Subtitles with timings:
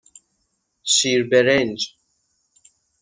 [0.83, 1.97] شیر برنج